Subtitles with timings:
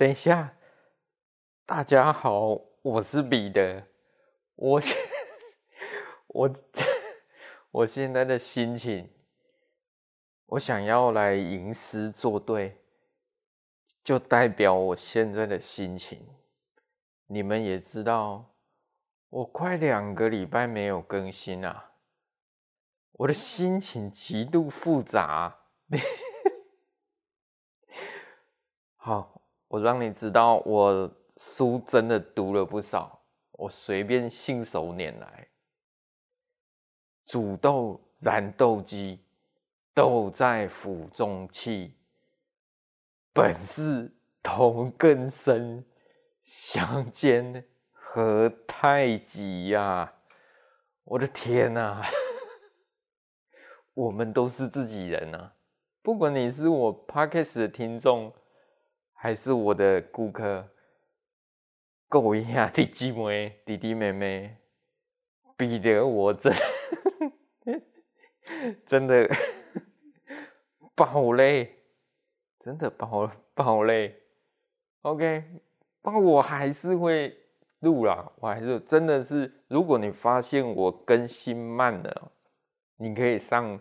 [0.00, 0.56] 等一下，
[1.66, 3.86] 大家好，我是彼得。
[4.54, 4.96] 我现
[6.28, 6.50] 我
[7.70, 9.12] 我现在的心情，
[10.46, 12.78] 我想要来吟诗作对，
[14.02, 16.26] 就代表我现在的心情。
[17.26, 18.54] 你们也知道，
[19.28, 21.90] 我快两个礼拜没有更新了，
[23.12, 25.58] 我的心情极度复杂。
[28.96, 29.39] 好。
[29.70, 33.22] 我让你知道，我书真的读了不少。
[33.52, 35.48] 我随便信手拈来，
[37.24, 39.20] 煮豆燃豆萁，
[39.94, 41.94] 豆在釜中泣。
[43.32, 45.84] 本是同根生，
[46.42, 50.14] 相煎何太急呀！
[51.04, 52.02] 我的天哪！
[53.94, 55.54] 我们都是自己人啊，
[56.02, 58.34] 不管你是我 Podcast 的听众。
[59.22, 60.66] 还是我的顾客，
[62.08, 64.56] 够一下弟姐妹、弟弟妹妹，
[65.58, 66.50] 彼得我真
[68.86, 69.28] 真的
[70.94, 71.82] 爆嘞，
[72.58, 74.18] 真的爆爆嘞。
[75.02, 75.44] OK，
[76.00, 77.36] 不过我还是会
[77.80, 82.32] 录啦，我还是真的是，如果你发现我更新慢了，
[82.96, 83.78] 你可以上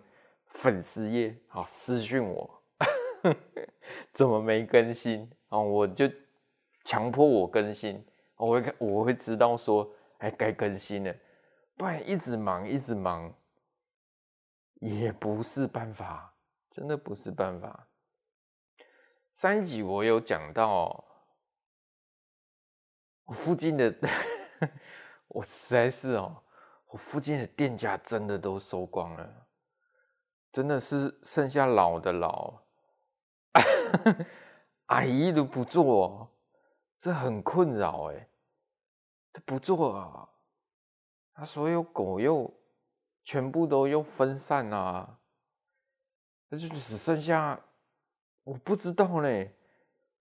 [0.47, 2.58] 粉丝页好私讯我。
[4.13, 5.59] 怎么没更新啊？
[5.59, 6.09] 我就
[6.85, 11.15] 强迫我更新，我会我会知道说，哎，该更新了，
[11.75, 13.33] 不然一直忙一直忙
[14.75, 16.33] 也不是办法，
[16.69, 17.87] 真的不是办法。
[19.33, 21.03] 上一集我有讲到，
[23.25, 23.93] 我附近的，
[25.29, 26.43] 我实在是哦，
[26.87, 29.47] 我附近的店家真的都收光了，
[30.51, 32.68] 真的是剩下老的老。
[34.87, 36.29] 阿姨都不做，
[36.97, 38.27] 这很困扰哎。
[39.31, 40.27] 他不做啊，
[41.33, 42.51] 他所有狗又
[43.23, 45.19] 全部都又分散啊，
[46.49, 47.59] 那就只剩下
[48.43, 49.55] 我不知道嘞。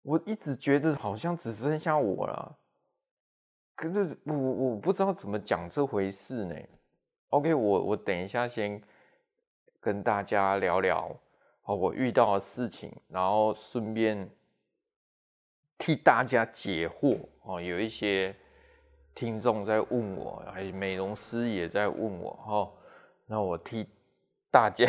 [0.03, 2.59] 我一直觉得好像只剩下我了，
[3.75, 6.55] 可是我我不知道怎么讲这回事呢。
[7.31, 8.81] OK，我我等一下先
[9.81, 11.17] 跟大家聊聊。
[11.67, 14.31] 哦，我遇到的事情，然后顺便
[15.77, 17.61] 替大家解惑哦。
[17.61, 18.35] 有一些
[19.15, 22.73] 听众在问我，还有美容师也在问我哦。
[23.27, 23.89] 那我替
[24.51, 24.87] 大家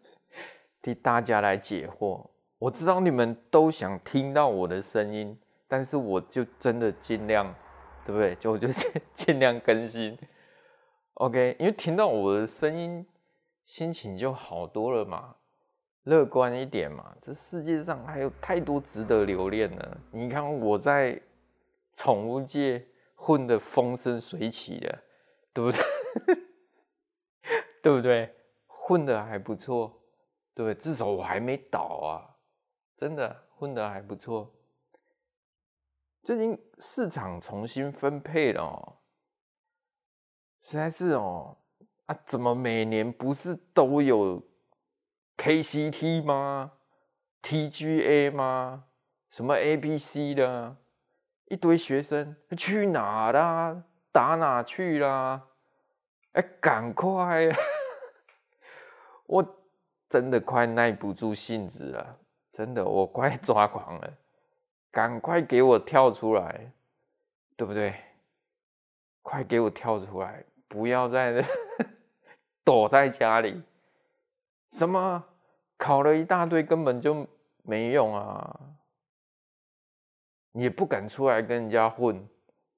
[0.80, 2.26] 替大家来解惑。
[2.58, 5.38] 我知道你们都想听到我的声音，
[5.68, 7.54] 但是我就真的尽量，
[8.04, 8.34] 对不对？
[8.40, 8.66] 就我就
[9.12, 10.18] 尽量更新。
[11.14, 13.06] OK，因为听到我的声音，
[13.64, 15.34] 心情就好多了嘛。
[16.08, 20.00] 乐观一点嘛，这世界上还有太多值得留恋的。
[20.10, 21.20] 你看我在
[21.92, 25.02] 宠物界混得风生水起的，
[25.52, 25.82] 对不对？
[27.82, 28.34] 对不对？
[28.66, 30.00] 混得还不错，
[30.54, 30.74] 对不对？
[30.80, 32.40] 至少我还没倒啊，
[32.96, 34.54] 真的混得还不错。
[36.22, 38.96] 最近市场重新分配了哦，
[40.62, 41.58] 实在是哦，
[42.06, 44.42] 啊，怎么每年不是都有
[45.38, 46.72] ？KCT 吗
[47.42, 48.84] ？TGA 吗？
[49.30, 50.76] 什么 ABC 的？
[51.46, 53.84] 一堆学生去哪啦？
[54.12, 55.46] 打哪去啦？
[56.32, 57.48] 哎，赶快！
[57.48, 57.56] 啊
[59.24, 59.56] 我
[60.08, 62.18] 真的快耐不住性子了，
[62.52, 64.12] 真的，我快抓狂了，
[64.90, 66.72] 赶快给我跳出来，
[67.56, 67.94] 对不对？
[69.22, 71.42] 快给我跳出来，不要再
[72.64, 73.62] 躲在家里。
[74.70, 75.24] 什么
[75.76, 77.26] 考了一大堆根本就
[77.62, 78.60] 没用啊！
[80.52, 82.28] 也不敢出来跟人家混，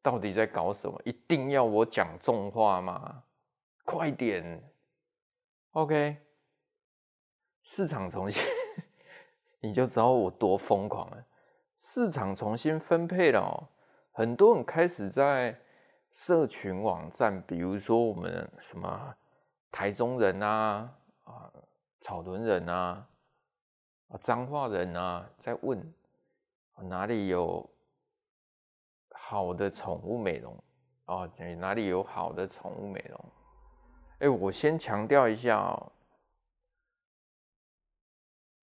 [0.02, 1.00] 到底在搞什么？
[1.04, 3.24] 一定要我讲重话吗？
[3.84, 4.62] 快点
[5.72, 6.18] ！OK，
[7.62, 8.44] 市场重新，
[9.62, 11.26] 你就知道我多疯狂了。
[11.76, 13.68] 市场重新分配了哦，
[14.12, 15.58] 很多人开始在
[16.12, 19.14] 社群网站，比如说我们什么
[19.72, 20.92] 台中人啊
[21.24, 21.50] 啊。
[22.00, 23.06] 草屯人啊，
[24.08, 25.80] 啊，彰化人啊，在问
[26.82, 27.68] 哪里有
[29.12, 30.56] 好的宠物美容
[31.04, 31.30] 啊？
[31.58, 33.24] 哪里有好的宠物美容？
[34.20, 35.92] 哎，我先强调一下哦。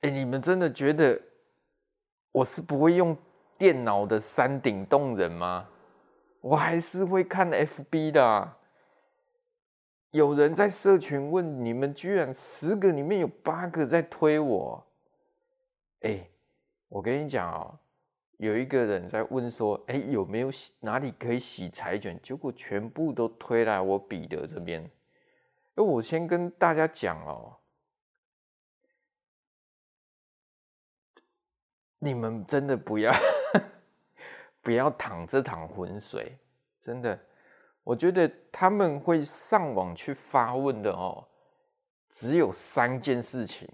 [0.02, 1.20] 哎，你们真的觉得
[2.32, 3.16] 我是不会用
[3.58, 5.68] 电脑的山顶洞人吗？
[6.42, 8.58] 我还是会看 FB 的啊。
[10.12, 14.88] 有人在社群问你们，居然十个里面有八个在推我。
[16.02, 16.30] 哎，
[16.88, 17.78] 我跟你讲哦，
[18.38, 24.90] 有一个人在问说：“哎，有没有洗哪里可以洗柴犬？”结果全部都推来我彼得这边。
[25.76, 27.58] 那我先跟大家讲哦，
[32.00, 33.12] 你们真的不要
[34.62, 36.38] 不要淌这趟浑水，
[36.80, 37.20] 真的。
[37.88, 41.26] 我觉得他们会上网去发问的哦，
[42.10, 43.66] 只有三件事情，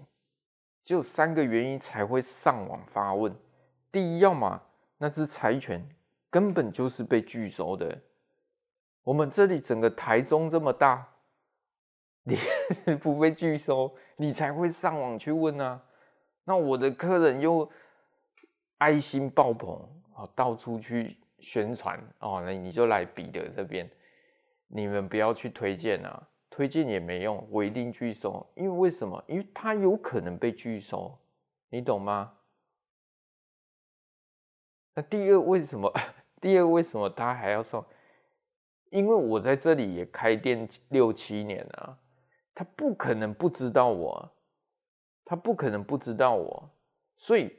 [0.84, 3.34] 只有三个原因才会上网发问。
[3.90, 4.62] 第一，要么
[4.98, 5.84] 那只柴犬
[6.30, 8.02] 根本就是被拒收的。
[9.02, 11.08] 我们这里整个台中这么大，
[12.22, 12.36] 你
[13.02, 15.82] 不被拒收，你才会上网去问啊。
[16.44, 17.68] 那我的客人又
[18.78, 19.76] 爱心爆棚
[20.14, 23.90] 啊，到处去宣传哦，那你就来彼得这边。
[24.76, 28.44] 你们不要去推荐啊，推荐也没用，我一定拒收。
[28.56, 29.22] 因为为什么？
[29.28, 31.16] 因为他有可能被拒收，
[31.68, 32.32] 你懂吗？
[34.96, 35.92] 那第二，为什么？
[36.42, 37.84] 第二，为什么他还要送？
[38.90, 41.96] 因为我在这里也开店六七年了，
[42.52, 44.32] 他不可能不知道我，
[45.24, 46.68] 他不可能不知道我，
[47.14, 47.56] 所以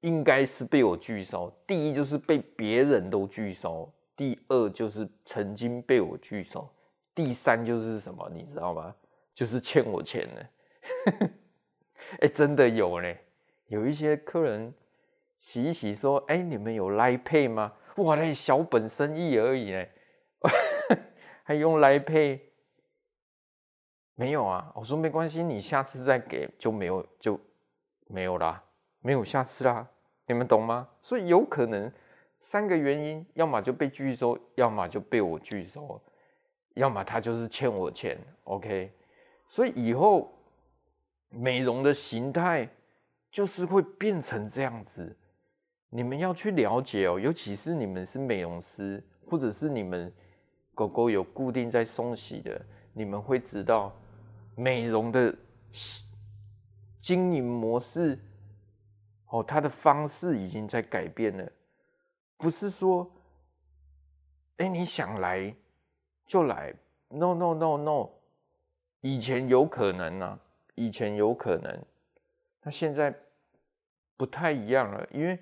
[0.00, 1.52] 应该是被我拒收。
[1.66, 6.68] 第一就是被别人都拒收，第二就是曾经被我拒收，
[7.14, 8.28] 第三就是什么？
[8.34, 8.92] 你知道吗？
[9.32, 11.28] 就是欠我钱呢。
[12.20, 13.14] 哎，真的有呢，
[13.68, 14.74] 有一些客人。
[15.38, 17.72] 洗一洗，说：“哎、你们有 Line Pay 吗？
[17.98, 19.86] 哇，那小本生意而已呢，
[21.44, 22.40] 还用 Line Pay？
[24.16, 24.72] 没有啊。
[24.74, 27.40] 我说没关系，你下次再给就没有就
[28.08, 28.60] 没有啦，
[28.98, 29.88] 没有下次啦。
[30.26, 30.88] 你们懂吗？
[31.00, 31.88] 所以有可能
[32.38, 36.00] 三个原因，要么就被拒收，要么就被我拒收，
[36.74, 38.18] 要么他就是欠我钱。
[38.44, 38.92] OK，
[39.46, 40.32] 所以以后
[41.30, 42.68] 美容的形态
[43.30, 45.16] 就是会变成这样子。”
[45.90, 50.12] 你们要去了解哦，尤其是你们是美容师，或者是你们
[50.74, 52.60] 狗狗有固定在送洗的，
[52.92, 53.90] 你们会知道
[54.54, 55.34] 美容的
[57.00, 58.18] 经营模式
[59.28, 61.52] 哦，它的方式已经在改变了，
[62.38, 63.10] 不是说，
[64.56, 65.54] 哎，你想来
[66.24, 66.74] 就来
[67.08, 68.08] ，no no no no，
[69.02, 70.40] 以前有可能啊，
[70.74, 71.84] 以前有可能，
[72.62, 73.14] 那现在
[74.16, 75.38] 不太一样了，因为。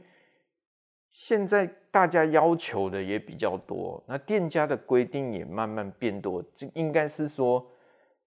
[1.09, 6.45] 现在大家要求的也比较多，那店家的规定也慢慢变多。
[6.55, 7.67] 这应该是说，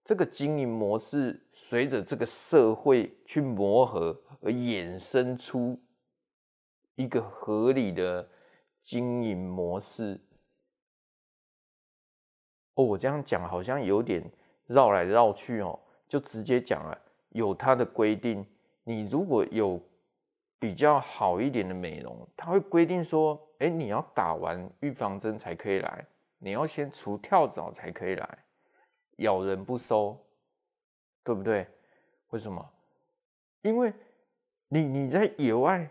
[0.03, 5.79] 这个经营模式随着这个社会去磨合而衍生出
[6.95, 8.27] 一个合理的
[8.79, 10.19] 经营模式。
[12.75, 14.23] 哦，我这样讲好像有点
[14.65, 16.97] 绕来绕去哦，就直接讲了，
[17.29, 18.45] 有它的规定。
[18.83, 19.81] 你如果有。
[20.61, 26.05] 比较好一点的美容，它会规定说，哎，你要打完预防针才可以来，
[26.37, 28.39] 你要先除跳蚤才可以来，
[29.19, 30.21] 咬人不收，
[31.23, 31.65] 对不对？
[32.31, 32.69] 为什么？
[33.61, 33.93] 因为
[34.67, 35.89] 你你在野外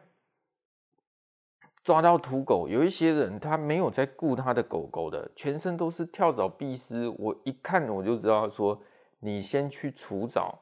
[1.88, 8.78] 抓到土狗，有一些人他没有在顾他的狗狗的，全身都是跳蚤、壁虱，我一看我就知道说，
[9.21, 10.54] 你先去除蚤，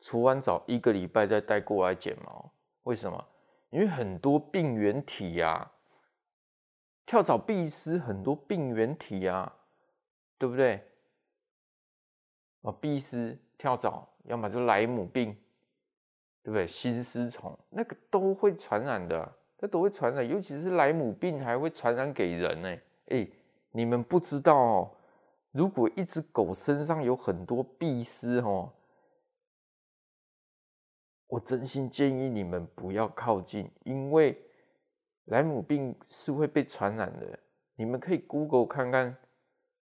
[0.00, 2.50] 除完蚤一个礼拜再带过来剪毛。
[2.84, 3.22] 为什么？
[3.68, 5.72] 因为很多病原体呀、啊，
[7.04, 9.56] 跳蚤、壁虱很多病原体呀、啊，
[10.38, 10.82] 对不对？
[12.62, 15.36] 啊，壁虱、跳蚤，要么就莱姆病，
[16.42, 16.66] 对不对？
[16.66, 19.30] 心丝虫那个都会传染的，
[19.62, 22.76] 它都会传染，尤其是莱姆病还会传染给人呢。
[23.10, 23.24] 哎，
[23.70, 24.92] 你们不知道，
[25.52, 28.72] 如果一只狗身上有很多壁虱哦。
[31.28, 34.36] 我真心建议你们不要靠近，因为
[35.26, 37.38] 莱姆病是会被传染的。
[37.76, 39.16] 你们可以 Google 看看，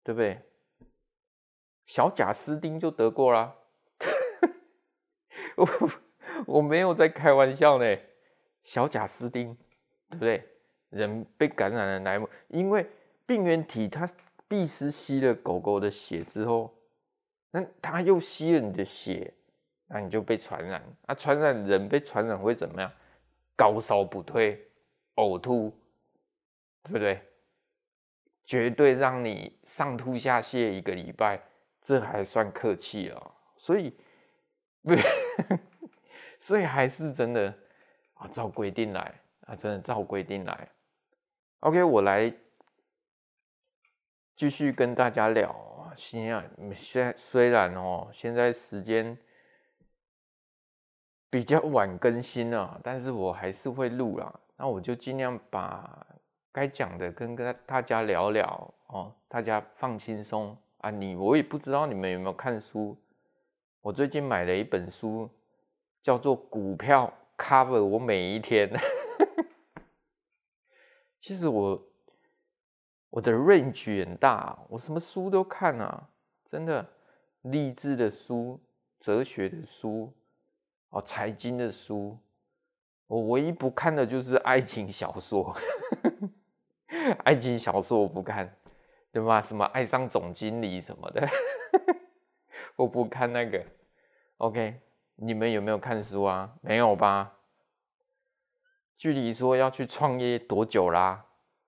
[0.04, 0.42] 对不对？
[1.86, 3.56] 小贾斯汀就得过啦。
[5.58, 5.68] 我
[6.56, 7.86] 我没有在开玩笑呢。
[8.64, 9.58] 小贾斯汀，
[10.10, 10.48] 对不对？
[10.90, 12.90] 人被感染了莱姆，因为
[13.26, 14.08] 病原体它
[14.48, 16.74] 必须吸了狗狗的血之后，
[17.52, 19.34] 那它又吸了你的血。
[19.92, 22.92] 那你就被传染，那、啊、传染人被传染会怎么样？
[23.56, 24.64] 高烧不退，
[25.16, 25.76] 呕吐，
[26.84, 27.20] 对不对？
[28.46, 31.42] 绝对让你上吐下泻一个礼拜，
[31.82, 33.32] 这还算客气哦。
[33.56, 33.92] 所以，
[34.84, 34.94] 不，
[36.38, 37.52] 所以还是真的
[38.20, 40.70] 啊，照规定来啊，真的照规定来。
[41.62, 42.32] OK，我来
[44.36, 45.92] 继续跟大家聊。
[45.96, 49.18] 现在虽虽然哦，现在时间。
[51.32, 54.34] 比较晚更新啊，但是我还是会录啦。
[54.58, 56.04] 那我就尽量把
[56.52, 60.90] 该讲的跟跟大家聊聊哦，大家放轻松啊。
[60.90, 62.98] 你我也不知道你们有没有看书，
[63.82, 65.30] 我最近买了一本书，
[66.02, 68.70] 叫做《股票 Cover 我每一天》。
[71.18, 71.82] 其实我
[73.10, 76.10] 我的 range 很大，我什么书都看啊，
[76.44, 76.86] 真的，
[77.44, 78.60] 励志的书、
[79.00, 80.14] 哲学的书、
[80.90, 82.18] 哦，财经的书。
[83.08, 85.56] 我唯一不看的就是爱情小说，
[87.26, 88.56] 爱情小说我不看，
[89.12, 89.42] 对吧？
[89.42, 91.28] 什么爱上总经理什么的，
[92.76, 93.66] 我不看那个。
[94.38, 94.80] OK，
[95.22, 96.56] 你们有没有看书啊？
[96.62, 97.36] 没有吧？
[98.96, 101.26] 距离说要去创业多久啦？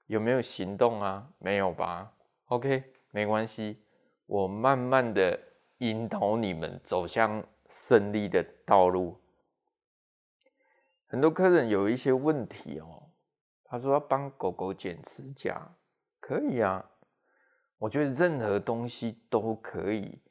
[0.07, 1.29] 有没有行动啊？
[1.37, 2.13] 没有吧
[2.45, 3.83] ？OK，没关系，
[4.25, 5.37] 我慢慢的
[5.79, 9.19] 引导你们走向胜利的道路。
[11.07, 13.09] 很多客人有一些问题哦，
[13.65, 15.75] 他说要帮狗狗剪指甲，
[16.21, 16.89] 可以啊，
[17.77, 20.21] 我觉得任何东西都可以，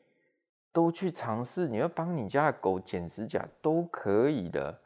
[0.73, 1.67] 都去尝试。
[1.69, 4.81] 你要帮你家的狗剪指甲都可以的，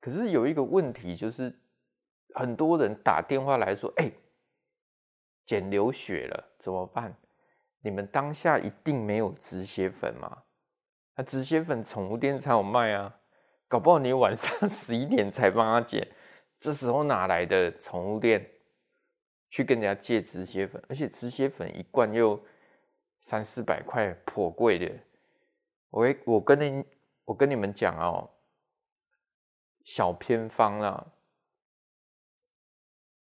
[0.00, 1.58] 可是有一个问题就是，
[2.34, 4.10] 很多人打电话来说，哎，
[5.44, 7.16] 剪流血了怎么办？
[7.80, 10.42] 你们当下一定没有止血粉吗？
[11.16, 13.14] 那止血粉宠物店才有卖啊。
[13.68, 16.06] 搞不好你晚上 十一点才帮他剪，
[16.58, 18.50] 这时候哪来的宠物店
[19.50, 20.82] 去跟人家借止血粉？
[20.88, 22.42] 而且止血粉一罐又
[23.20, 24.90] 三四百块，颇贵的。
[25.90, 26.84] 我我跟你
[27.24, 28.30] 我跟你们讲哦，
[29.84, 31.06] 小偏方啦。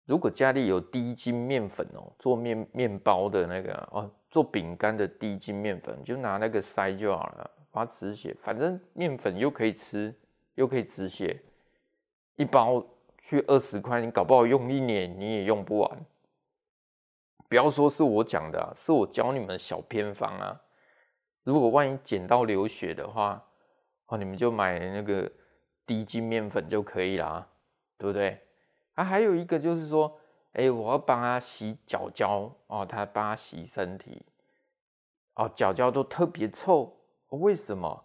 [0.06, 10.14] 如果家里有低筋面粉哦，做面面包的那个哦，做饼干的低筋面粉，就拿那个塞就好了，把它止血，反正面粉又可以吃。
[10.58, 11.40] 又可以止血，
[12.36, 12.84] 一包
[13.22, 16.06] 去二十块，你搞不好用一年你也用不完。
[17.48, 20.60] 不要说是我讲的，是我教你们的小偏方啊。
[21.48, 23.42] 如果万一剪到流血的话，
[24.08, 25.32] 哦，你们就买那个
[25.86, 27.48] 低筋面粉就可以啦，
[27.98, 28.42] 对不对？
[28.96, 30.20] 啊，还有一个就是说，
[30.52, 34.26] 哎，我要帮他洗脚脚哦，他帮他洗身体，
[35.36, 36.98] 哦，脚脚都特别臭，
[37.30, 38.04] 为什么？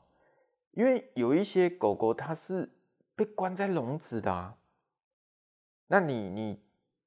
[0.70, 2.70] 因为有一些狗狗它是
[3.16, 4.56] 被关在笼子的啊，
[5.88, 6.62] 那你你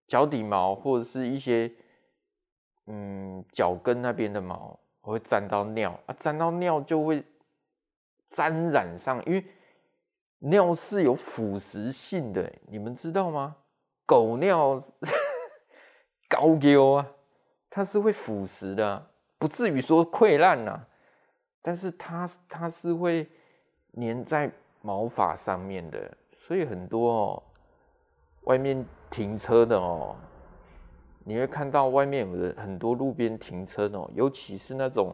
[0.06, 1.74] 脚底毛或者是一些
[2.88, 7.24] 嗯脚跟那边的毛我会沾到尿啊，沾到尿就会
[8.28, 9.46] 沾染上，因为
[10.40, 13.56] 尿是有腐蚀性的，你们知道吗？
[14.06, 14.84] 狗尿
[16.28, 17.08] 高丢啊，
[17.70, 19.08] 它是会腐蚀的，
[19.38, 20.88] 不至于说溃烂啊，
[21.62, 23.30] 但是它它是会。
[23.98, 27.44] 粘在毛发上面的，所以很多哦，
[28.42, 30.18] 外面停车的哦，
[31.25, 35.13] 你会看到外面有人很多路边停车哦，尤其是那种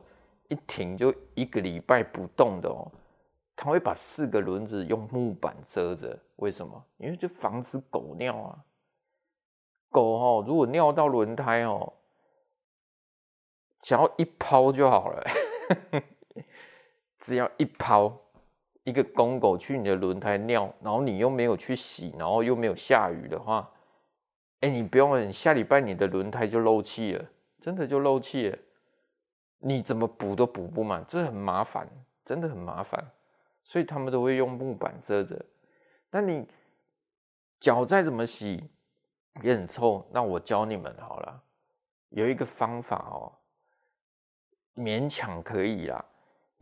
[0.49, 2.91] 一停就一个礼拜不动的哦，
[3.55, 6.85] 他会把四个轮子用木板遮着，为什么？
[6.97, 8.59] 因为就防止狗尿啊。
[9.89, 11.93] 狗哦，如果尿到轮胎哦，
[13.79, 15.23] 只要一抛就好了，
[17.17, 18.15] 只要一抛。
[18.83, 23.71] 一个公狗去你的轮胎尿，然后你又没有去洗，然后又没有下雨的话，
[24.61, 27.25] 哎，你不用，你下礼拜你的轮胎就漏气了，
[27.59, 28.57] 真的就漏气了，
[29.59, 31.87] 你怎么补都补不满，这很麻烦，
[32.23, 33.11] 真的很麻烦，
[33.63, 35.43] 所以他们都会用木板遮着。
[36.09, 36.47] 那你
[37.59, 38.69] 脚再怎么洗
[39.41, 41.43] 也很臭，那我教你们好了，
[42.09, 43.33] 有一个方法哦，
[44.75, 46.05] 勉强可以啦。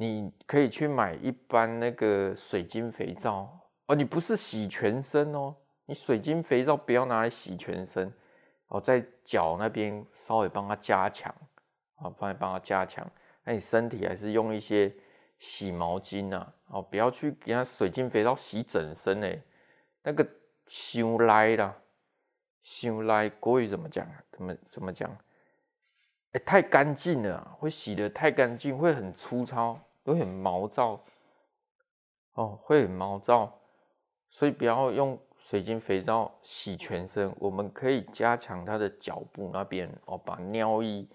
[0.02, 5.54] 你可以去买一般那个水晶肥皂哦，你不是洗全身哦，
[5.90, 8.14] 你水晶肥皂不要拿来洗全身
[8.68, 11.34] 哦，在脚那边稍微帮它加强
[11.96, 13.04] 啊，帮帮它加强。
[13.44, 14.94] 那你身体还是用一些
[15.40, 19.42] 洗毛巾啊，哦，不要去给它水晶肥皂洗整身哎，
[20.04, 20.24] 那个
[20.68, 21.76] 修来啦，
[22.62, 24.08] 修来国语怎么讲？
[24.30, 25.10] 怎么怎么讲？
[26.34, 29.80] 哎，太干净了，会洗得太干净，会很粗糙。
[30.06, 31.00] 会很毛躁
[32.34, 33.62] 哦，会很毛躁，
[34.32, 37.34] 所以不要用水晶肥皂洗全身。
[37.40, 41.08] 我们可以加强它的脚部那边哦，把尿液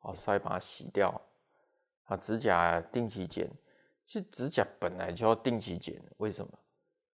[0.00, 1.20] 哦稍微把它洗掉。
[2.04, 3.50] 啊，指甲定期剪，
[4.06, 6.50] 其实指甲本来就要定期剪，为什么？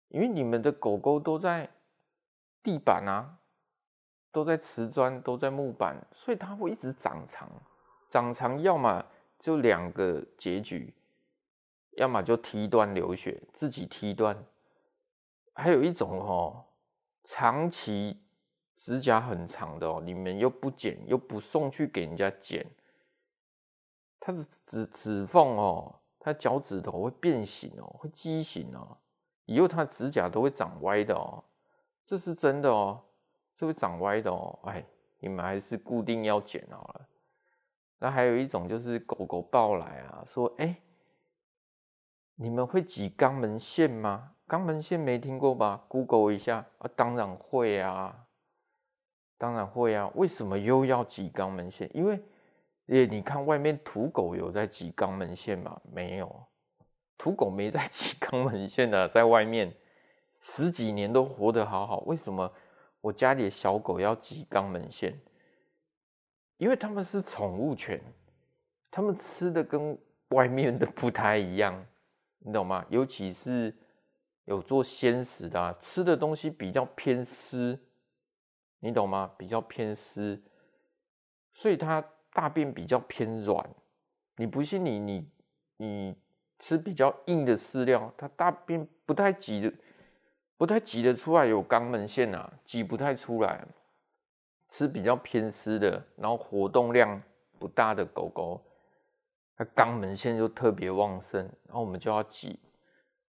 [0.09, 1.67] 因为你们的狗狗都在
[2.61, 3.39] 地板啊，
[4.31, 7.49] 都在瓷砖，都在木板，所以它会一直长长，
[8.07, 9.03] 长长，要么
[9.39, 10.93] 就两个结局。
[11.97, 14.35] 要么就踢断流血，自己踢断；
[15.57, 16.63] 还有一种哦，
[17.23, 18.21] 长期
[18.75, 22.63] 指甲很长的哦，你们又不剪，又不送去给人家剪，
[24.19, 28.97] 他的指指缝哦，他脚趾头会变形哦，会畸形哦，
[29.45, 31.43] 以后他指甲都会长歪的哦，
[32.05, 33.03] 这是真的哦，
[33.55, 34.85] 这会长歪的哦，哎，
[35.17, 37.07] 你们还是固定要剪好了。
[37.97, 40.79] 那还有一种就是狗狗抱来啊，说，哎，
[42.35, 44.35] 你们会挤肛门腺吗？
[44.47, 48.27] 肛门腺没听过吧？Google 一下啊，当然会啊，
[49.37, 50.09] 当然会啊。
[50.15, 51.89] 为什么又要挤肛门腺？
[51.93, 52.19] 因为，
[52.87, 55.81] 诶，你看外面土狗有在挤肛门腺吗？
[55.91, 56.43] 没有，
[57.17, 59.75] 土狗没在挤肛门腺的， 在外面
[60.39, 61.99] 十几年都活得好好。
[62.05, 62.49] 为什么
[63.01, 65.19] 我家里的小狗要挤肛门腺？
[66.55, 68.01] 因为他们是宠物犬，
[68.89, 69.95] 他们吃的跟
[70.29, 71.85] 外面的不太一样，
[72.39, 72.85] 你懂吗？
[72.89, 73.75] 尤其是
[74.47, 77.77] 有做鲜食的啊，吃的东西比较偏湿，
[78.79, 79.29] 你懂吗？
[79.37, 80.41] 比较偏湿，
[81.53, 82.01] 所以它
[82.31, 83.69] 大便比较偏软。
[84.37, 85.29] 你不信你你
[85.75, 86.15] 你
[86.59, 89.73] 吃比较硬的饲料，它大便不太挤的，
[90.57, 93.67] 不太挤得出来有肛门腺啊，挤不太出来。
[94.69, 97.19] 吃比较偏湿的，然后活动量
[97.59, 98.61] 不大的狗狗，
[99.57, 102.59] 它肛门腺就特别旺盛，然后我们就要挤。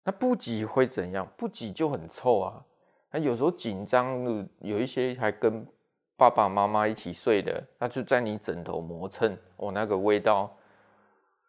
[0.08, 1.28] 那不挤会怎样？
[1.36, 2.64] 不挤就很臭啊。
[3.12, 5.68] 那有时候紧张，有一些还跟
[6.16, 10.50] 爸爸妈妈一起睡的，那就在你枕头磨蹭，哦，那个味道，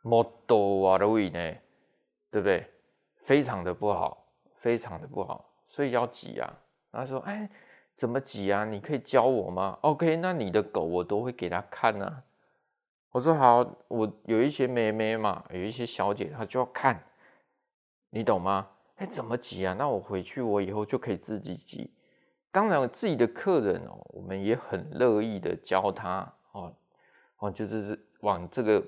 [0.03, 1.38] 莫多瓦的味呢，
[2.33, 2.69] 对不对？
[3.19, 6.53] 非常的不好，非常的不好，所以要挤啊。
[6.91, 7.49] 他说：“哎。”
[7.99, 8.64] 怎么挤啊？
[8.64, 12.23] 你可以教我吗？OK，那你的狗我都会给他看啊。
[13.11, 17.03] 我说好，我有一些妹妹嘛，有一些小姐她就要看，
[18.11, 18.68] 你懂吗？
[18.97, 19.75] 哎，怎么挤啊？
[19.79, 21.92] 那我回去我以后就可以自己挤。
[22.51, 26.75] 当然，自己的客人哦，我们也很乐意的教他哦
[27.38, 28.83] 哦，就是往这个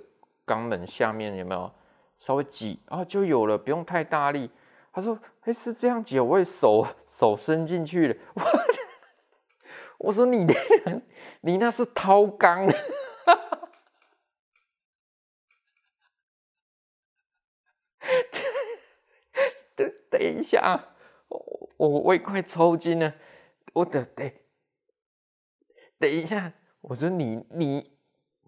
[0.46, 1.70] 肛门下面有没有
[2.18, 4.50] 稍微挤啊，就有了，不用太大力。
[4.92, 8.16] 他说：“哎，是这样挤，我会手手伸进去的。
[9.98, 10.54] ”我说你那，
[11.42, 12.68] 你那是掏肛。
[19.76, 20.88] 等等一下，
[21.28, 23.14] 我我胃快抽筋了。
[23.72, 24.32] 我等等
[25.98, 27.92] 等一下，我说你你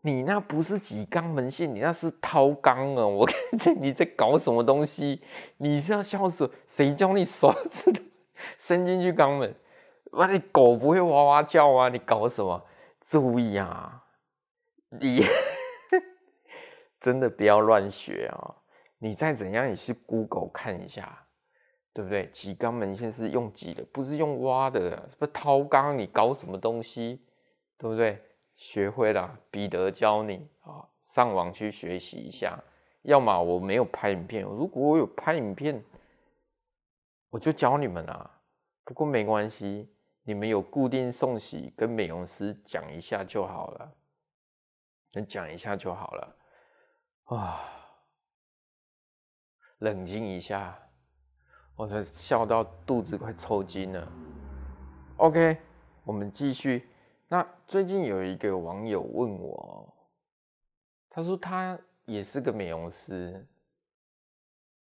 [0.02, 3.06] 你那不是挤肛门线，你那是掏肛啊！
[3.06, 5.22] 我 看见你在搞什么东西？
[5.58, 6.50] 你是要笑死？
[6.66, 8.02] 谁叫你手指头
[8.58, 9.54] 伸进去肛门？
[10.12, 10.26] 那！
[10.32, 11.88] 你狗不会哇哇叫啊？
[11.88, 12.66] 你搞什么？
[13.00, 14.04] 注意啊！
[14.90, 15.22] 你
[17.00, 18.56] 真的不要乱学啊！
[18.98, 21.21] 你再怎样也是 Google 看一下，
[21.92, 22.28] 对不对？
[22.30, 25.94] 挤肛门腺是用挤的，不是用挖的，是不是掏肛？
[25.94, 27.24] 你搞什么东西？
[27.76, 28.22] 对不对？
[28.56, 30.86] 学会了，彼得教你啊！
[31.04, 32.58] 上网去学习一下。
[33.02, 35.82] 要么我没有拍影片，如果我有拍影片，
[37.30, 38.40] 我就教你们啊。
[38.84, 39.88] 不过没关系。
[40.24, 43.92] 你们有固定送洗跟美容师讲一下就好了，
[45.16, 46.36] 你讲一下就好了
[47.24, 47.60] 啊！
[49.78, 50.78] 冷静一下，
[51.74, 54.12] 我才笑到肚子快抽筋了。
[55.16, 55.58] OK，
[56.04, 56.88] 我们继续。
[57.28, 59.92] 那最近有一个网友问我，
[61.08, 63.46] 他说他也是个美容师，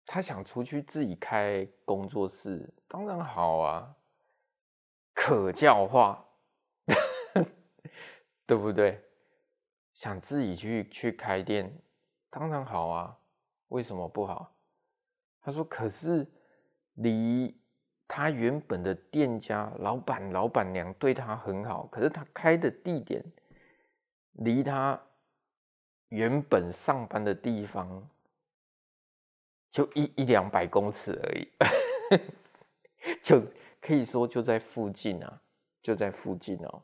[0.05, 3.97] 他想出去自己开工作室，当然好啊。
[5.15, 6.25] 可教化，
[8.47, 9.01] 对不对？
[9.93, 11.71] 想自己去去开店，
[12.31, 13.19] 当然好啊，
[13.69, 14.57] 为什么不好？
[15.43, 16.27] 他说：“可是
[17.03, 17.55] 离
[18.09, 23.25] 他原本的店家老板、老板娘对他很好，可是他开的地点
[24.33, 25.01] 离他
[26.09, 28.09] 原本上班的地方
[29.71, 31.49] 就一一两百公尺而已，
[33.23, 33.43] 就。”
[33.83, 35.43] 可以说就在附近啊，
[35.81, 36.83] 就在附近哦。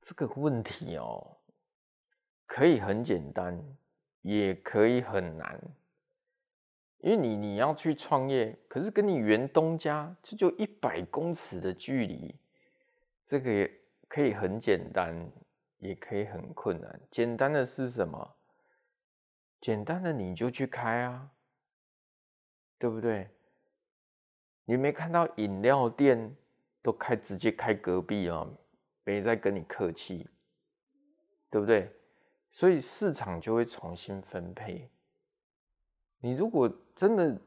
[0.00, 1.38] 这个问题哦，
[2.44, 3.56] 可以很简单，
[4.22, 5.62] 也可以很难。
[7.04, 12.34] 因为你你要去创业，可是跟你原东家这就一百公尺的距离，
[13.26, 13.70] 这个也
[14.08, 15.30] 可以很简单，
[15.80, 16.98] 也可以很困难。
[17.10, 18.34] 简单的是什么？
[19.60, 21.30] 简单的你就去开啊。
[22.76, 23.30] 对不对？
[24.66, 26.36] 你没看到饮料店
[26.82, 28.46] 都开直接开隔壁啊，
[29.04, 30.28] 没在跟你客气，
[31.48, 31.90] 对不对？
[32.50, 34.90] 所以市场就会重新分配。
[36.24, 37.38] 你如果真的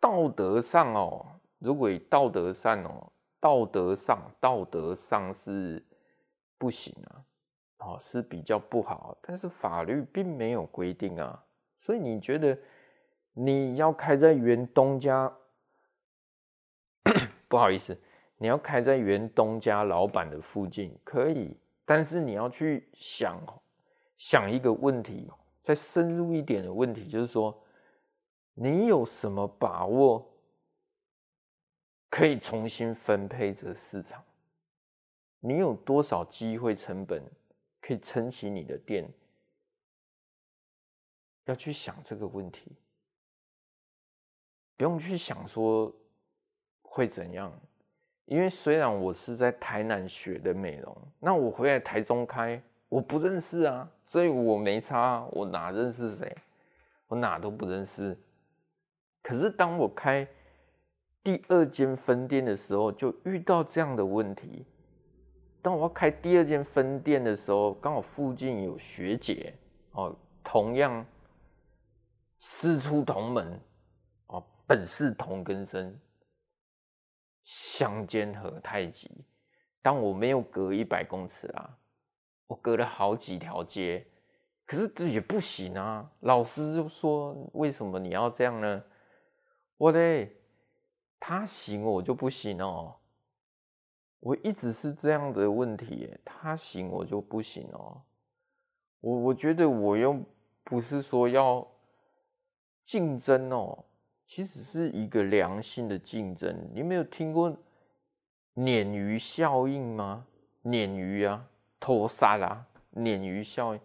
[0.00, 1.24] 道德上哦，
[1.60, 5.80] 如果道德上哦，道德上道德上是
[6.58, 7.22] 不行啊，
[7.78, 11.40] 哦是比较不好，但是法律并没有规定啊，
[11.78, 12.58] 所以你觉得
[13.32, 15.32] 你要开在原东家，
[17.46, 17.96] 不好意思，
[18.38, 23.40] 你要开在原东家老板的附近可以，但是你要去想
[24.16, 25.30] 想一个问题，
[25.62, 27.58] 再深入一点的问题，就是说
[28.54, 30.28] 你有什么把握？
[32.10, 34.22] 可以重新分配这个市场，
[35.40, 37.24] 你有多少机会成本
[37.80, 39.10] 可以撑起你的店？
[41.46, 42.70] 要去想这个问题，
[44.76, 45.90] 不用去想说
[46.82, 47.50] 会怎样，
[48.26, 56.36] 因为虽然我是在台南学的美容，那我回来台中开，我不认识啊，所以我没差，我哪认识谁？
[57.06, 58.14] 我哪都不认识。
[59.22, 60.28] 可是当我开。
[61.24, 64.66] 第二间分店的时候，就遇到这样的问题。
[65.62, 69.54] 当我要开第二间分店的时候，刚好附近有学姐
[69.92, 71.06] 哦，同样
[72.40, 73.60] 师出同门
[74.26, 75.96] 哦，本是同根生，
[77.42, 79.08] 相煎何太急。
[79.80, 81.78] 当我没有隔一百公尺啊，
[82.52, 84.06] 我隔了好几条街，
[84.66, 86.12] 可是这也不行啊。
[86.20, 88.84] 老师就说：“为什么你要这样呢？”
[89.78, 90.28] 我的。
[91.24, 92.96] 他行，我就不行哦。
[94.18, 98.02] 我一直是这样的问题，他行，我就不行哦。
[98.98, 100.20] 我我觉得我又
[100.64, 101.64] 不是说要
[102.82, 103.84] 竞争哦，
[104.26, 106.68] 其实是一个良性的竞争。
[106.74, 107.56] 你没有听过
[108.56, 110.26] 鲶鱼效应吗？
[110.64, 111.48] 鲶鱼啊，
[111.82, 112.64] 托沙啦，
[112.94, 113.80] 鲶鱼效应。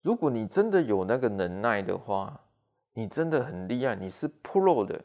[0.00, 2.40] 如果你真的有那个能耐的话，
[2.94, 5.00] 你真的很厉害，你是 pro 的。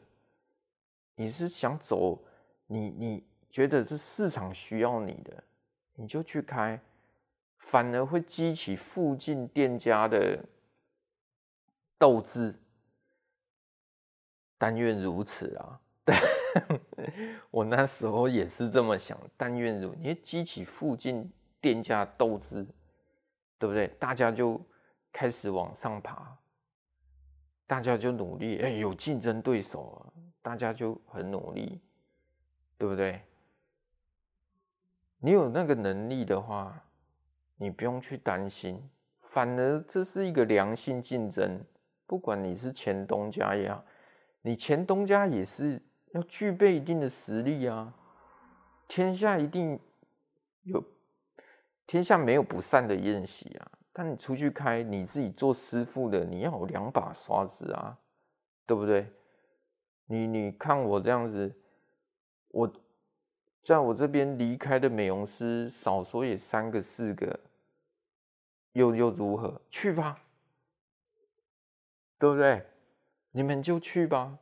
[1.14, 2.20] 你是想走，
[2.66, 5.44] 你你觉得这市场需要你的，
[5.94, 6.80] 你就去开，
[7.58, 10.44] 反而会激起附近店家的
[11.96, 12.52] 斗志。
[14.58, 15.80] 但愿如此啊！
[17.52, 21.30] 我那时候也是这么想，但愿如，你会激起附近
[21.68, 22.66] 店家斗志，
[23.58, 23.88] 对不对？
[23.98, 24.58] 大家就
[25.12, 26.34] 开始往上爬，
[27.66, 30.00] 大家就努力，哎，有竞争对手啊。
[30.40, 31.78] 大家就很努力，
[32.78, 33.20] 对不对？
[35.18, 36.82] 你有那个能力的话，
[37.58, 38.88] 你不用去担心，
[39.20, 41.62] 反而这是一个良性竞争。
[42.06, 43.84] 不管你是前东家也好，
[44.40, 47.92] 你前东家也是要具备一定的实力啊。
[48.86, 49.78] 天下一定
[50.62, 50.82] 有，
[51.88, 53.72] 天下没有不散的宴席啊。
[53.92, 57.98] 但你出去开，你自己做师傅的，你要有两把刷子啊，
[58.64, 59.12] 对不对？
[60.06, 61.52] 你你看我这样子，
[62.48, 62.72] 我
[63.60, 67.40] 在我这边离开的美容师少说也三个四个，
[68.72, 69.60] 又又如何？
[69.68, 70.22] 去吧，
[72.18, 72.64] 对不对？
[73.32, 74.38] 你们就去吧。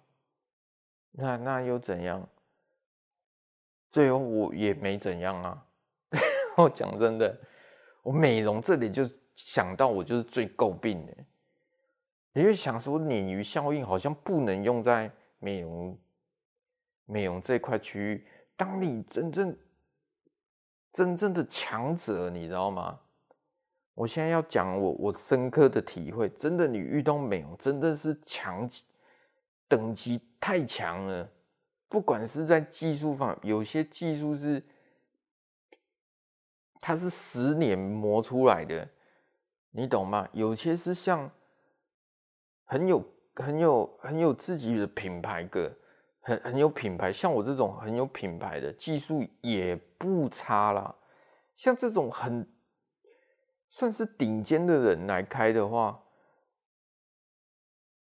[1.13, 2.29] 那那又怎样？
[3.91, 5.66] 最后我也没怎样啊。
[6.57, 7.39] 我 讲真的，
[8.03, 11.15] 我美容这里就想到我就是最诟病的，
[12.33, 15.11] 你就想说鲶鱼效应好像不能用在。
[15.39, 15.97] 美容，
[17.05, 19.55] 美容这块区域，当你真正
[20.91, 22.99] 真正的强者，你知道吗？
[23.95, 28.69] 我现在要讲我我深刻的体会，真的，你遇到美容真的是强
[29.69, 31.31] 等级太强了，
[31.87, 34.65] 不管是在技术方，有些技术是
[36.81, 38.89] 它是十年磨出来的，
[39.71, 40.29] 你懂吗？
[40.33, 41.31] 有些是像
[42.65, 43.05] 很有。
[43.39, 45.71] 很有很有自己的品牌个，
[46.23, 50.97] 很很有品牌，像我这种很有品牌的技术也不差啦。
[51.55, 52.51] 像这种很
[53.69, 56.03] 算是顶尖的人来开的话，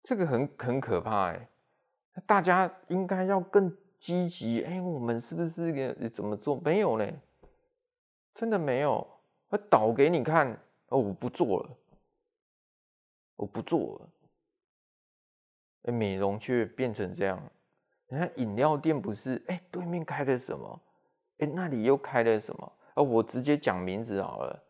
[0.04, 1.50] 这个很很可怕哎。
[2.28, 6.60] 大家应该要更积极哎，我们是不是个怎么做？
[6.60, 7.18] 没有嘞，
[8.34, 9.06] 真的没有。
[9.50, 10.48] 他倒给你看
[10.88, 11.70] 哦，我不做了，
[13.36, 15.92] 我不做了。
[15.92, 17.42] 美容却变成这样，
[18.08, 19.44] 人家饮料店不是？
[19.48, 20.82] 哎，对面开了什么？
[21.40, 22.74] 哎，那里又开了什么？
[22.94, 24.64] 啊，我直接讲名字好了。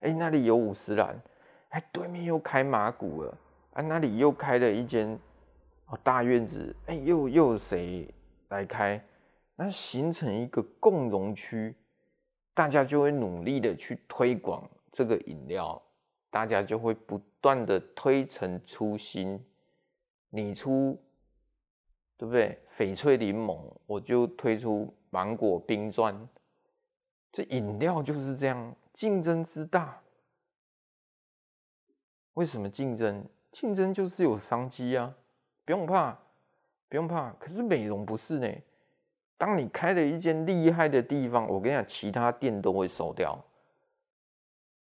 [0.00, 1.18] 哎，那里有五十岚，
[1.68, 3.38] 哎，对面又开麻古了。
[3.74, 5.18] 啊，那里又开了一间
[5.86, 6.74] 哦大院子。
[6.86, 8.12] 哎，又又有谁
[8.48, 9.02] 来开？
[9.54, 11.74] 那形成一个共荣区，
[12.54, 15.80] 大家就会努力的去推广这个饮料，
[16.30, 19.42] 大家就会不断的推陈出新。
[20.28, 20.98] 你出
[22.16, 22.58] 对不对？
[22.76, 26.28] 翡翠柠檬，我就推出芒果冰钻。
[27.32, 30.00] 这饮料就是这样，竞争之大。
[32.34, 33.26] 为什么竞争？
[33.50, 35.14] 竞争就是有商机啊，
[35.64, 36.18] 不用怕，
[36.88, 37.30] 不用怕。
[37.38, 38.48] 可是美容不是呢。
[39.42, 43.36] 当你开了一间厉害的地方，我跟你讲，其他店都会收掉。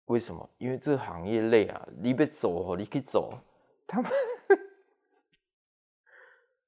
[0.06, 0.50] 为什么？
[0.58, 3.32] 因为这行业累啊，你别走，你可以走。
[3.86, 4.12] 他们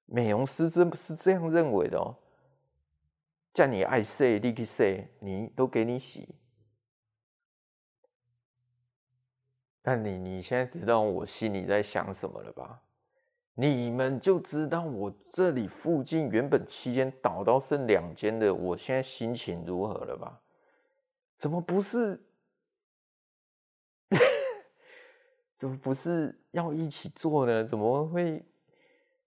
[0.06, 2.15] 美容师真不是这样认为的哦。
[3.52, 6.36] 叫你爱谁，你去谁，你都给你洗。
[9.82, 12.80] 但你你现在知道我心里在想什么了吧？
[13.62, 20.41] 你们就知道我这里附近原本七间倒到剩两间的，我现在心情如何了吧？
[21.38, 22.19] 怎么不是？
[25.56, 27.63] 怎么不是要一起做呢？
[27.63, 28.43] 怎么会？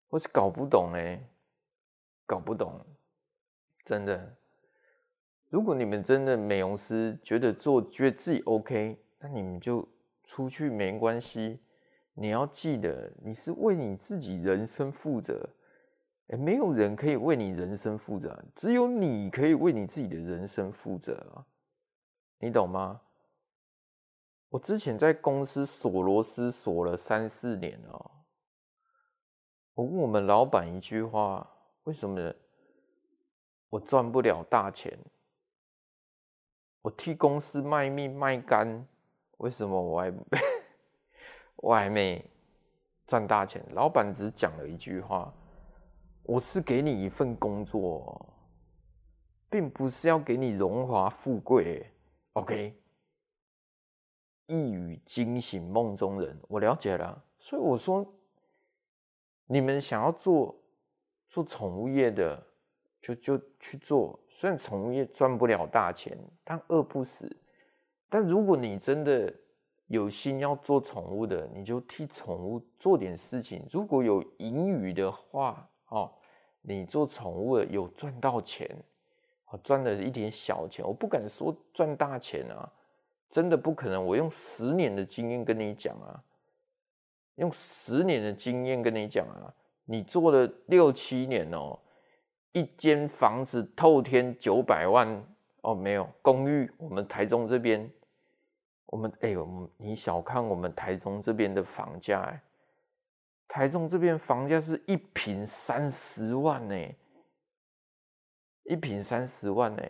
[0.09, 1.29] 我是搞不懂哎，
[2.27, 2.85] 搞不懂，
[3.85, 4.37] 真的。
[5.49, 9.89] 如果你们真的美容师觉得做觉得自己 OK，那你们就。
[10.27, 11.61] 出去没关系，
[12.15, 15.49] 你要记得，你是为你自己人生负责。
[16.29, 21.45] 哎，没有人可以为你人生负责，只有你可以为你自己的人生负责啊！
[22.39, 23.03] 你懂吗？
[24.49, 28.11] 我之前在公司锁螺丝锁了三四年了，
[29.75, 31.47] 我问我们老板一句话：
[31.83, 32.33] 为什么
[33.69, 34.97] 我赚不了大钱？
[36.81, 38.87] 我替公司卖命卖肝。
[39.39, 40.11] 为什么我还
[41.65, 42.23] 我还没
[43.07, 43.65] 赚大钱？
[43.73, 45.33] 老板只讲了一句话
[46.25, 48.27] ：“我是给你一份工作，
[49.49, 51.91] 并不是要给你荣华富贵。”
[52.35, 52.79] OK，
[54.47, 57.25] 一语惊醒梦中人，我了解了。
[57.39, 58.07] 所以我说，
[59.47, 60.55] 你们想要做
[61.29, 62.47] 做宠物业的，
[63.01, 64.21] 就就去做。
[64.29, 67.35] 虽然宠物业赚不了大钱，但饿不死。
[68.11, 69.33] 但如果你真的
[69.89, 73.67] 有心要做宠物的，你就替宠物做点事情。
[73.71, 76.11] 如果有盈余的话，哦，
[76.63, 78.67] 你做宠物的有赚到钱，
[79.51, 82.73] 哦赚了一点小钱，我不敢说赚大钱啊，
[83.29, 84.05] 真的不可能。
[84.05, 86.25] 我用十年的经验跟你讲啊，
[87.35, 89.53] 用十年的经验跟你讲啊，
[89.85, 91.79] 你做了六七年哦，
[92.53, 95.23] 一间房子透天九百万
[95.61, 97.89] 哦，没有公寓，我们台中这边。
[98.95, 102.41] 我们哎呦，你小看我们台中这边的房价哎，
[103.49, 106.77] 台中这边房价是一平三十万呢，
[108.63, 109.83] 一平三十万呢，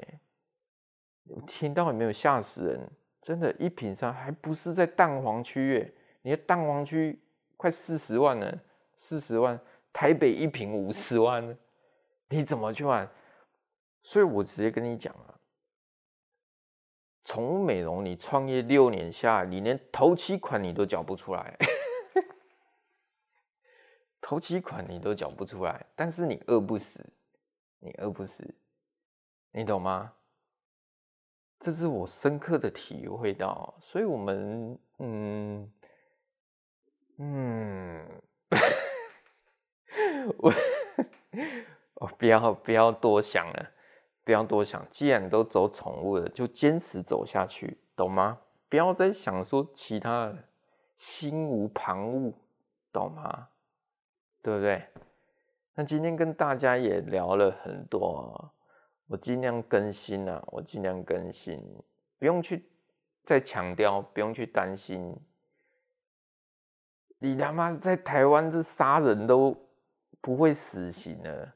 [1.46, 2.90] 听到有没有吓死人？
[3.20, 7.20] 真的，一平三还不是在蛋黄区耶，你的蛋黄区
[7.58, 8.58] 快四十万呢，
[8.96, 9.60] 四十万，
[9.92, 11.54] 台北一平五十万，
[12.30, 13.06] 你怎么去玩？
[14.02, 15.33] 所以我直接跟你讲啊。
[17.24, 21.56] 宠物美容，你创业六年下来，你连头期款你都缴不出来，
[24.20, 27.04] 头期款你都缴不出来，但是你饿不死，
[27.80, 28.54] 你饿不死，
[29.52, 30.12] 你懂吗？
[31.58, 35.72] 这是我深刻的体会到，所以我们，嗯
[37.16, 38.22] 嗯，
[40.36, 40.52] 我
[41.94, 43.70] 我不要不要多想了。
[44.24, 48.38] 不要多想，既然都走宠物了，就坚持走下去，懂吗？
[48.68, 50.48] 不要再想说其他的，
[50.96, 52.32] 心无旁骛，
[52.90, 53.48] 懂吗？
[54.42, 54.82] 对不对？
[55.74, 58.52] 那今天跟大家也聊了很多，
[59.08, 61.62] 我尽量更新啊，我尽量更新，
[62.18, 62.64] 不用去
[63.22, 65.14] 再强调，不用去担心。
[67.18, 69.56] 你他妈在台湾这杀人都
[70.20, 71.54] 不会死刑了。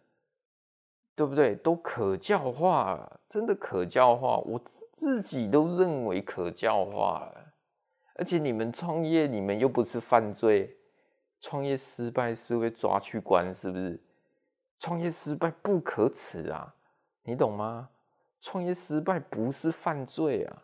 [1.18, 1.56] 对不对？
[1.56, 4.38] 都可教化，真的可教化。
[4.38, 7.54] 我自己都认为可教化了。
[8.14, 10.76] 而且你们创业，你们又不是犯罪，
[11.40, 14.00] 创业失败是会抓去关，是不是？
[14.78, 16.72] 创业失败不可耻啊，
[17.24, 17.88] 你懂吗？
[18.40, 20.62] 创业失败不是犯罪啊，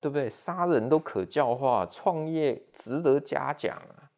[0.00, 0.30] 对不对？
[0.30, 4.08] 杀人都可教化，创业值得嘉奖啊，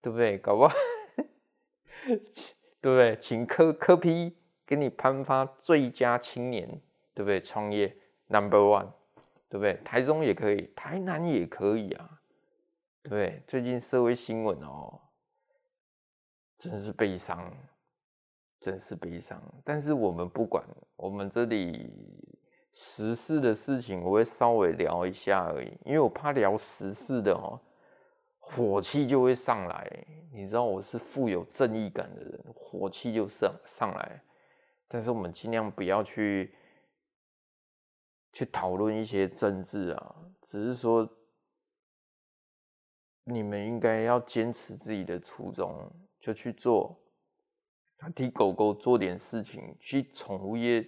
[0.00, 0.38] 对不对？
[0.38, 0.74] 搞不好，
[2.80, 3.14] 对不对？
[3.18, 4.39] 请柯柯 P。
[4.70, 6.64] 给你颁发最佳青年，
[7.12, 7.40] 对不对？
[7.40, 7.92] 创业
[8.28, 8.92] Number One，
[9.48, 9.74] 对不对？
[9.84, 12.20] 台中也可以，台南也可以啊，
[13.02, 13.42] 对？
[13.48, 15.00] 最近社会新闻哦，
[16.56, 17.52] 真是悲伤，
[18.60, 19.42] 真是悲伤。
[19.64, 21.92] 但是我们不管，我们这里
[22.72, 27.60] 时事的事情，我会稍微聊一下而已，因为我怕聊时事的哦，
[28.38, 34.22] 火气就会上来，你你知道我是富有正义感的人，火气就上上来。
[34.92, 36.52] 但是我们尽量不要去
[38.32, 41.08] 去讨论一些政治啊，只是说
[43.22, 47.00] 你们应该要坚持自己的初衷，就去做，
[48.16, 50.84] 替狗狗做点事情，去宠物业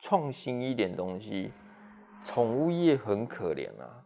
[0.00, 1.52] 创新一点东西。
[2.24, 4.04] 宠物业很可怜啊，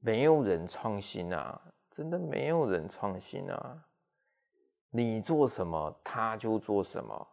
[0.00, 1.60] 没有人创新啊。
[1.90, 3.84] 真的没有人创新啊！
[4.90, 7.26] 你做什么，他就做什么；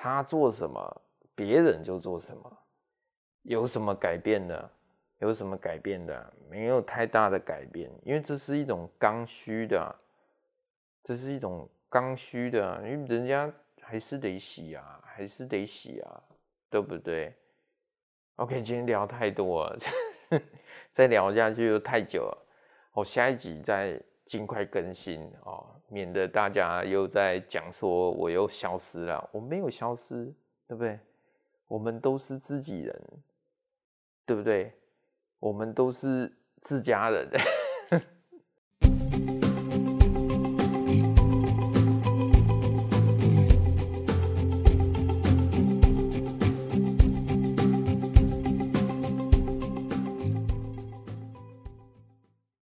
[0.00, 1.02] 他做什么，
[1.34, 2.58] 别人就做什么。
[3.42, 4.70] 有什么改变的？
[5.18, 6.32] 有什么改变的？
[6.48, 9.92] 没有太大的改变，因为这是一种刚需的，
[11.02, 16.22] 这是一种刚需的，因为人家还是得洗啊，还是得洗啊，
[16.70, 17.34] 对不对
[18.36, 19.76] ？OK，今天聊太多了，
[20.92, 22.46] 再聊下去又太久了。
[22.92, 29.26] 我下一集再尽快更新哦，免得大家又在讲说我又消失了。
[29.32, 30.26] 我没有消失，
[30.66, 31.00] 对不对？
[31.66, 33.02] 我们都是自己人，
[34.26, 34.74] 对不对？
[35.38, 37.26] 我们都是自家人。